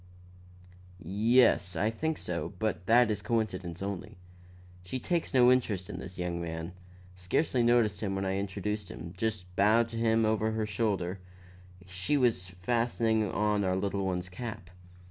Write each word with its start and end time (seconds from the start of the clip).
"Yes, 0.99 1.75
I 1.75 1.91
think 1.91 2.17
so; 2.17 2.53
but 2.57 2.87
that 2.87 3.11
is 3.11 3.21
a 3.21 3.23
coincidence 3.23 3.83
only. 3.83 4.17
She 4.83 4.97
takes 4.97 5.31
no 5.31 5.51
interest 5.51 5.91
in 5.91 5.99
this 5.99 6.17
young 6.17 6.41
man; 6.41 6.73
scarcely 7.15 7.61
noticed 7.61 8.01
him 8.01 8.15
when 8.15 8.25
I 8.25 8.37
introduced 8.39 8.89
him; 8.89 9.13
just 9.15 9.55
bowed 9.55 9.87
to 9.89 9.97
him 9.97 10.25
over 10.25 10.53
her 10.53 10.65
shoulder; 10.65 11.19
she 11.85 12.17
was 12.17 12.49
fastening 12.63 13.29
on 13.31 13.63
our 13.63 13.75
little 13.75 14.03
one's 14.03 14.27
cap. 14.27 14.71